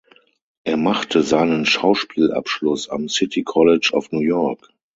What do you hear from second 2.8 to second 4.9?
am City College of New York.